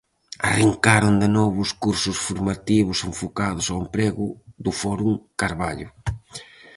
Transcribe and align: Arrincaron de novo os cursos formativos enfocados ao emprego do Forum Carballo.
Arrincaron 0.49 1.15
de 1.23 1.29
novo 1.37 1.57
os 1.65 1.71
cursos 1.83 2.17
formativos 2.27 2.99
enfocados 3.09 3.65
ao 3.67 3.81
emprego 3.83 4.25
do 4.63 4.71
Forum 4.81 5.13
Carballo. 5.39 5.89